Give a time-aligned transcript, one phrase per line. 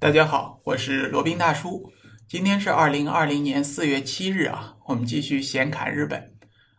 [0.00, 1.92] 大家好，我是罗宾大叔。
[2.28, 6.30] 今天是二零二零年四月七日啊，我们继续闲侃日本。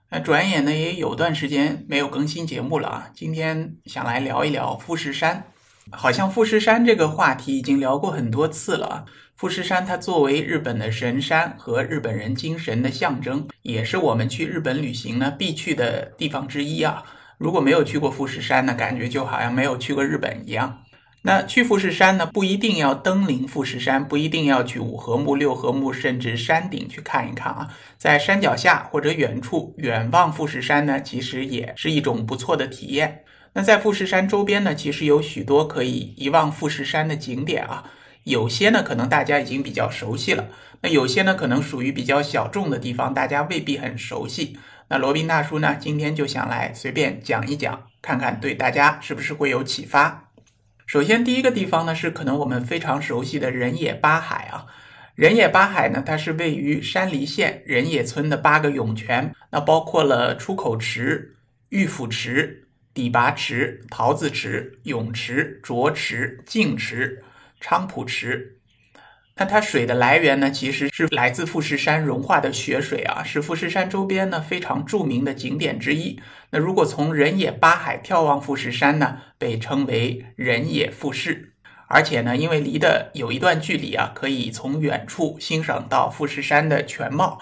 [0.09, 3.09] 那转眼呢也有段时间没有更新节目了啊。
[3.13, 5.43] 今天想来聊一聊富士山。
[5.91, 9.05] 好像富士山这个话题已经聊过很多次了啊。
[9.35, 17.03] 富士山它作为日本的神山和日本人精神的象征，也是我们去日本旅行呢必去的地方之一啊。
[17.37, 20.83] 如果没有去过富士山呢，感觉就好像没有去过日本一样。
[21.21, 27.67] 那去富士山呢，不一定要登临富士山，不一定要去五合目、六合目，甚至山顶去看一看啊。
[27.97, 33.23] 在山脚下或者远处远望富士山呢，其实也是一种不错的体验。
[33.51, 37.83] 那在富士山周边呢，其实有许多可以一望富士山的景点啊。
[38.23, 40.45] 有些呢，可能大家已经比较熟悉了；
[40.81, 44.57] 那有些呢，可能属于比较小众的地方，大家未必很熟悉。
[44.87, 50.28] 那罗宾大叔呢，今天就想来随便讲一讲，看看对大家是不是会有启发。
[50.89, 54.65] 首先，第一个地方呢，是可能我们非常熟悉的人野八海啊。
[55.13, 61.35] 人野八海呢，它是位于山梨县人野村的八个涌泉，那包括了出口池、
[61.69, 67.23] 玉府池、底拔池、桃子池、涌池、浊池、净池。
[67.61, 68.57] 菖蒲池，
[69.35, 76.19] 那它水的来源呢，其实是来自富士山融化的雪水啊，是富士山周边呢非常著名的景点之一。
[76.51, 81.53] 那如果从人野八海眺望富士山呢，被称为人野富士。
[81.87, 87.41] 而且呢，因为离得有一段距离啊，可以从远处欣赏到富士山的全貌。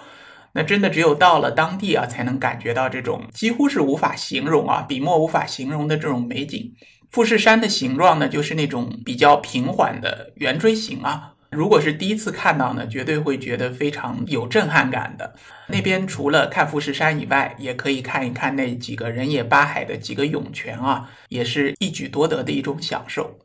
[0.53, 6.73] 那真的只有到了当地啊，才能感觉到这种几乎是无法形容啊，笔墨无法形容的这种美景。
[7.11, 11.33] 富士山的形状呢，就是那种比较平缓的圆锥形啊。
[11.57, 15.33] 如果是第一次看到呢，绝对会觉得非常有震撼感的。
[15.67, 23.39] 那边除了看富士山以外，也可以看一看那几个人野八海的几个涌泉啊，也是一举多得的一种享受。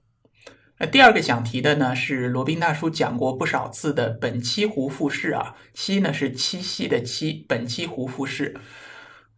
[0.78, 8.55] 那第二个想提的呢，是罗宾大叔讲过不少次的本栖湖富士啊，栖呢是栖息的栖，本栖湖富士。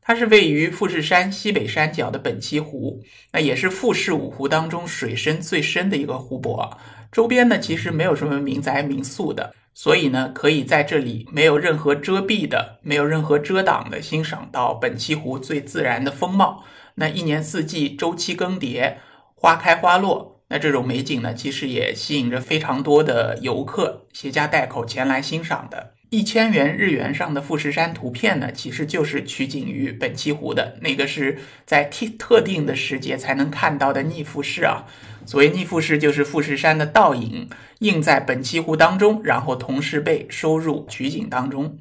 [0.07, 3.01] 它是位于富士山西北山脚的本栖湖，
[3.33, 6.77] 那也是富士五湖当中水深最深的一个湖泊。
[7.15, 16.65] 周边呢其实没有什么民宅民宿的，所以呢可以在这里没有任何遮蔽的、没有任何遮挡的欣赏到本西湖最自然的风貌。
[16.97, 18.95] 那一年四季周期更迭，
[19.37, 25.94] 花开花落，那这种美景呢其实也吸引着非常多的游客携家带口前来欣赏的。
[26.11, 34.85] 一千元日元上的富士山图片呢，其实就是取景于本栖湖的那个是在特特定的时节才能看到的逆富士啊。
[35.27, 37.49] 所谓逆富士，就是富士山的倒影
[37.81, 41.79] 映在本栖湖当中，然后同时被收入取景当中。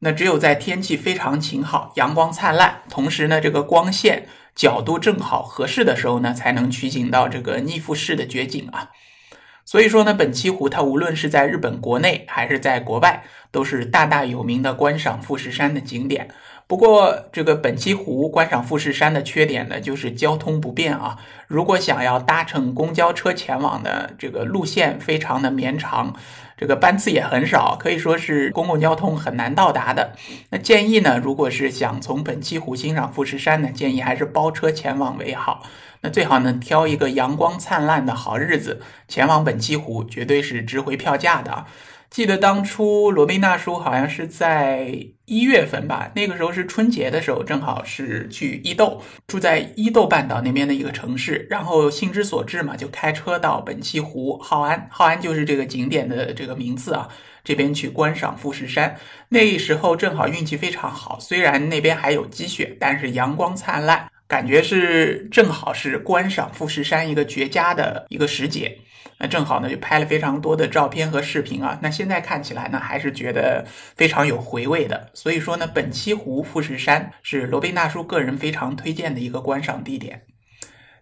[0.00, 8.88] 那只有在天气非常晴好、阳光灿烂，同时呢这个光线角度正好合适的时候呢，才能取景到这个逆富士的绝景啊。
[9.68, 16.30] 所以说呢，本栖湖它无论是在日本国内还是在国外，都是大大有名的观赏富士山的景点。
[16.68, 21.16] 不过，这个本栖湖观赏富士山的缺点呢，就是交通不便啊。
[21.46, 26.14] 如果想要搭乘公交车前往的这个路线非常的绵长，
[26.58, 30.12] 这个班次也很少，可以说是公共交通很难到达的。
[30.50, 35.62] 那建议呢，如果是想从本栖湖欣赏富士山呢，建议还是包车前往为好。
[36.02, 41.64] 那最好呢，挑一个阳光灿烂的好日子前往本栖湖，绝对是值回票价的。
[42.10, 57.08] 记得当初罗宾娜叔好像是在一月份吧，那个时候是春节的时候，正好是去伊豆，住在伊豆半岛那边的一个城市，然后兴之所至嘛，就开车到本栖湖浩安，浩安就是这个景点的这个名字啊，
[57.44, 58.96] 这边去观赏富士山。
[59.28, 64.08] 那时候正好运气非常好，虽然那边还有积雪，但是阳光灿烂。
[64.28, 68.78] 感觉是正好是观赏富士山一个绝佳的一个时节，
[69.16, 71.78] 那正好呢就拍了非常多的照片和视频啊。
[71.82, 73.64] 那现在看起来呢还是觉得
[73.96, 75.08] 非常有回味的。
[75.14, 80.22] 所以说呢，本期湖富士山是罗宾大叔个人非常推荐的一个观赏地点。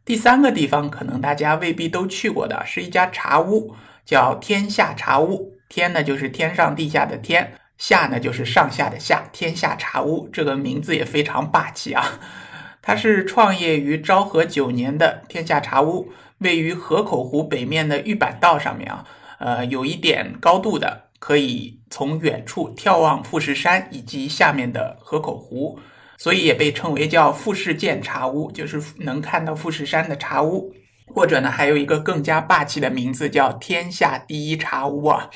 [0.05, 5.53] 第三个地方可能大家未必都去过的，是一家茶屋，叫天下茶屋。
[5.69, 12.21] 天呢就是天上地下的天，下呢就是上下的下，天下茶屋这个名字也非常霸气啊。
[12.87, 19.05] 它是创业于昭和九年的天下茶屋，位于河口湖北面的玉板道上面啊，
[19.41, 25.81] 呃，有一点高度的，可以从远处眺望富士山以及下面的河口湖，
[26.17, 30.73] 所以也被称为叫富士见茶屋，就是能看到富士山的茶屋。
[31.09, 35.29] 或者呢，还有一个更加霸气的名字叫天下第一茶屋啊。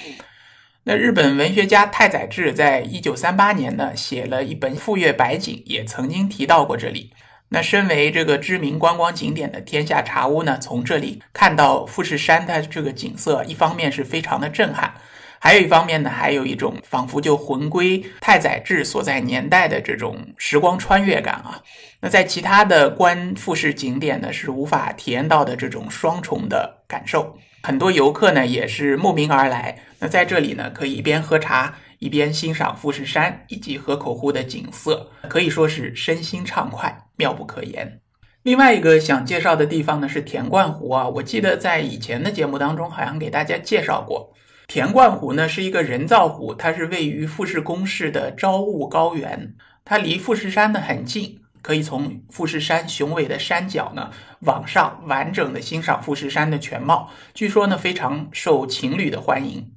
[0.85, 7.13] 那日本文学家太宰治在一九三八年呢，写了一本《富岳百景》，也曾经提到过这里。
[7.53, 14.95] 那身为这个知名观光景点的天下茶屋呢，从这里看到富士山它这个景色，一方面是非常的震撼，
[15.41, 21.61] 还有一方面呢，还有一种仿佛就魂归太宰治所在年代的这种时光穿越感啊。
[22.01, 27.37] 那在其他的观富士景点呢，是无法体验到的这种双重的感受。
[27.65, 31.75] 很多游客呢也是慕名而来，那在这里呢，可以一边喝茶。
[31.99, 38.01] 一边欣赏富士山以及河口湖的景色，可以说是身心畅快，妙不可言。
[38.43, 44.33] 另外一个想介绍的地方呢是田冠湖啊，我记得在以前的节目当中好像给大家介绍过。
[44.67, 57.11] 田冠湖呢是一个人造湖，它是位于富士宫市的朝雾高原，它离富士山呢很近，可以从富士山雄伟的山脚呢往上完整的欣赏富士山的全貌。
[57.35, 59.73] 据说呢非常受情侣的欢迎。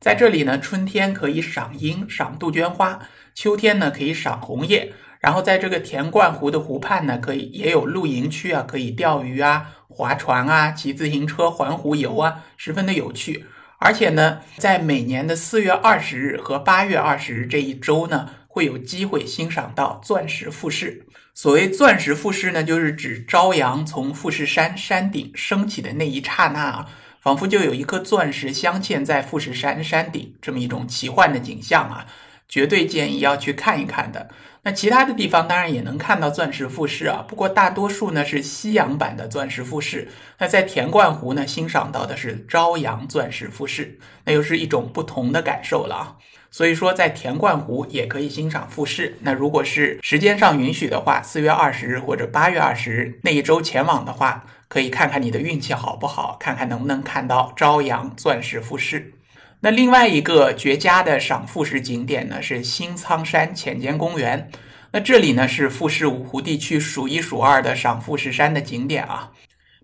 [0.00, 2.98] 在这里呢，春天可以赏樱、赏杜鹃花；
[3.34, 4.90] 秋天呢，可以赏红叶。
[5.20, 13.44] 然后在这个田冠湖的湖畔呢，可以也有露营区啊，可以钓鱼啊、划船啊、骑自行车环湖游啊，十分的有趣。
[13.78, 21.06] 而且呢，在每年的四月二十日和八月二十日这一周呢，会有机会欣赏到钻石富士。
[21.34, 26.88] 所谓钻石富士呢，就是指朝阳从富士山山顶升起的那一刹那啊。
[27.20, 32.06] 仿佛就有一颗钻石镶嵌在富士山山顶，这么一种奇幻的景象啊，
[32.48, 34.30] 绝对建议要去看一看的。
[34.62, 40.08] 那其他的地方当然也能看到钻石复视啊，不过大多数呢是西洋版的钻石复视。
[40.38, 46.16] 那在田冠湖呢，欣赏到的是朝阳钻石复视，那又是一种不同的感受了啊。
[46.50, 49.16] 所以说，在田冠湖也可以欣赏复视。
[49.20, 54.44] 那如果是时间上允许的话，四月二十日或者八月二十日那一周前往的话。
[54.70, 59.14] 可以看看你的运气好不好，看看能不能看到朝阳钻石富士。
[59.62, 64.50] 那另外一个绝佳的赏富士景点呢，是新仓山浅间公园。
[64.92, 69.32] 那这里呢是富士五湖地区数一数二的赏富士山的景点啊。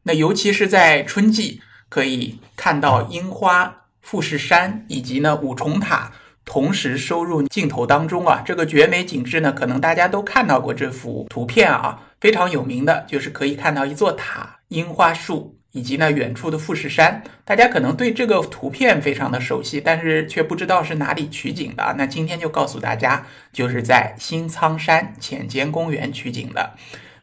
[0.05, 6.11] 那尤其是在春季，可以看到樱花、富士山以及呢五重塔
[6.45, 8.43] 同时收入镜头当中啊。
[8.45, 12.01] 这个绝美景致呢，可能大家都看到过这幅图片啊。
[12.19, 17.23] 非常有名的就是可以看到一座塔、樱花树以及呢远处的富士山。
[17.45, 21.95] 大家可能对这个图片非常的熟悉，但是却不知道是哪里取景的。
[21.99, 26.73] 那今天就告诉大家，就是在新仓山浅间公园取景的。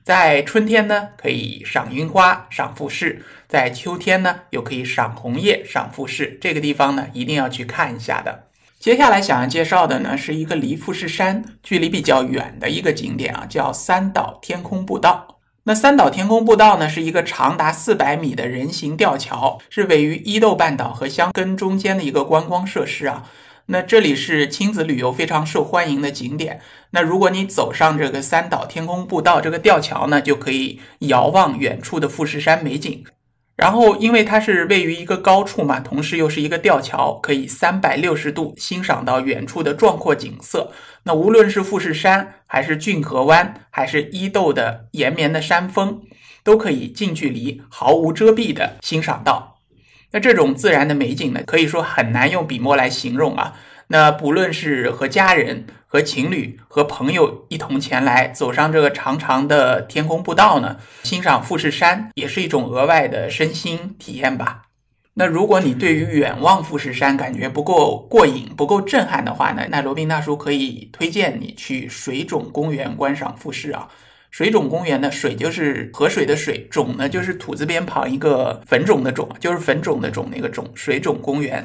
[0.03, 6.37] 在春天呢，可以赏樱花、赏富士；在秋天呢，又可以赏红叶、赏富士。
[6.39, 8.47] 这个地方呢，一定要去看一下的。
[8.79, 15.32] 接下来想要介绍的呢，是一个离富士山距离比较远的一个景点啊，叫三岛天空步道。
[15.65, 23.23] 那三岛天空步道呢，是一个长达四百米的人行吊桥，是位于伊豆半岛和箱根中间的一个观光设施啊。
[23.67, 26.59] 那这里是亲子旅游非常受欢迎的景点。
[26.89, 33.01] 那如果你走上这个三岛天空步道这个吊桥呢，就可以遥望远处的富士山美景。
[33.55, 40.71] 然后，因为它是位于一个高处嘛，同时又是一个吊桥，可以三百六十度欣赏到远处的壮阔景色。
[41.03, 46.01] 那无论是富士山，还是骏河湾，还是伊豆的延绵的山峰，
[46.43, 49.59] 都可以近距离、毫无遮蔽的欣赏到。
[50.11, 53.55] 那这种自然的美景呢，可以说很难用笔墨来形容啊。
[53.87, 64.63] 那不论是和家人、和情侣、和朋友一同前来，走上这个长长的天空步道呢，欣赏富士山也是一种额外的身心体验吧。
[65.15, 73.89] 那如果你对于远望富士山感觉不够过瘾、不够震撼的话呢，那罗宾大叔可以推荐你去水种公园观赏富士啊。
[74.33, 80.67] 水种公园呢水就是河水的水，种呢就是土字边旁一个粉种的种，就是粉种的种那个种。
[80.73, 81.63] 水种公园，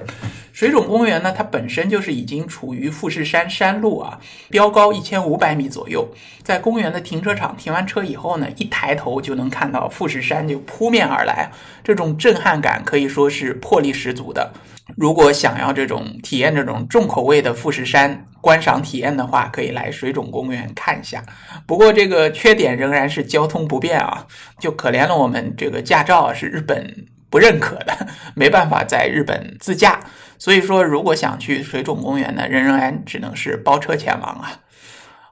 [0.53, 4.21] 水种公园呢，它本身就是已经处于富士山山路啊，
[4.51, 6.07] 标高一千五百米左右。
[6.43, 11.51] 在公园的停车场停完车以后呢，一抬头就能看到富士山就扑面而来，
[11.83, 14.53] 这种震撼感可以说是魄力十足的。
[14.97, 21.23] 如果想要这种体验这种重口味的富士山观赏体验的话，可以来水种公园看一下。
[21.67, 24.27] 不过这个缺点仍然是交通不便啊，
[24.59, 30.01] 就可怜了我们这个驾照是日本不认可的，没办法在日本自驾。
[30.39, 34.61] 所以说，如果想去水种公园呢，仍然只能是包车前往啊，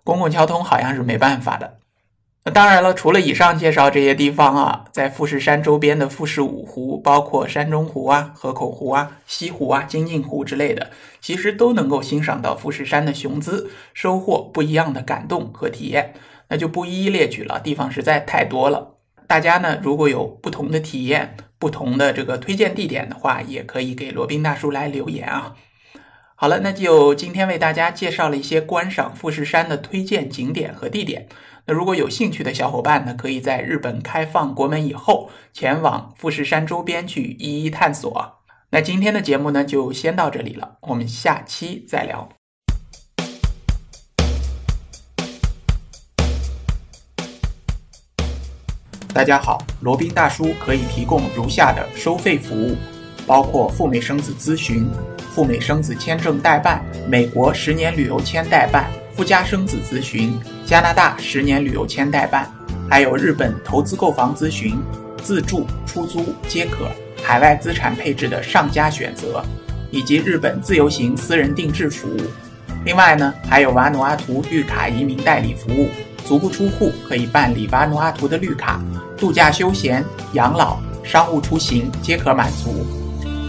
[0.04, 1.78] 公共交通好像是没办法的。
[2.54, 16.14] 当然了，除了以上介绍这些地方啊，在富士山周边的富士五湖，包括山中湖啊、河口湖啊、西湖啊、金镜湖之类的，其实都能够欣赏到富士山的雄姿，收获不一样的感动和体验。
[16.48, 18.92] 那就不一一列举了，地方实在太多了。
[19.26, 25.56] 大家呢，如果有不同的体验、不同的这个推荐地点的话，也可以给罗宾大叔来留言啊。
[26.36, 31.26] 好了，那就今天为大家介绍了一些观赏富士山的推荐景点和地点。
[31.68, 38.36] 那如果有兴趣的小伙伴呢，可以在日本开放国门以后，前往富士山周边去一一探索。
[38.70, 42.28] 那今天的节目呢，就先到这里了，我们下期再聊。
[49.12, 52.76] 大家好，罗宾大叔可以提供如下的收费服务，
[53.26, 62.50] 包括赴美生子咨询、赴美生子签证代办、美国十年旅游签代办、附加生子咨询、加拿大十年旅游签代办，
[62.90, 64.76] 还有日本投资购房咨询、
[65.22, 66.88] 自住、出租皆可，
[67.22, 69.44] 海外资产配置的上佳选择，
[69.92, 72.16] 以及日本自由行私人定制服务。
[72.84, 75.88] 另外呢，还有瓦努阿图绿卡移民代理服务，
[76.24, 78.82] 足不出户可以办理瓦努阿图的绿卡。
[79.16, 82.84] 度假休闲、养老、商务出行皆可满足，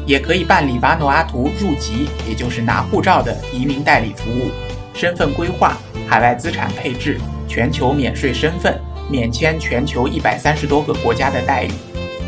[0.05, 4.51] 也可以办理瓦努阿图入籍，也就是拿护照的移民代理服务，
[4.93, 5.75] 身份规划、
[6.07, 11.71] 海外资产配置、全球免税身份、免签全球一百三十多个国家的待遇。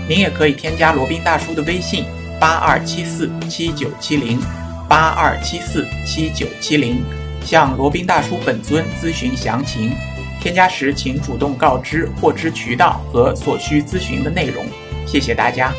[0.07, 2.05] 您也可以添加罗宾大叔的微信：
[2.39, 4.39] 八二七四七九七零，
[4.87, 7.03] 八二七四七九七零，
[7.45, 9.91] 向罗宾大叔本尊咨询详情。
[10.39, 14.65] 添加时，请主动告知获知渠道和所需咨询的内容。
[15.05, 15.73] 谢谢大家。